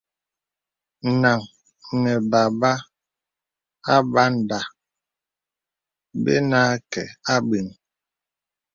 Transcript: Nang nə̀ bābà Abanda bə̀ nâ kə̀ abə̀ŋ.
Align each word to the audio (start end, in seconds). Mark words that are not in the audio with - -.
Nang 1.21 1.43
nə̀ 2.01 2.17
bābà 2.31 2.71
Abanda 3.95 4.59
bə̀ 6.23 6.37
nâ 6.49 6.61
kə̀ 6.91 7.05
abə̀ŋ. 7.33 7.67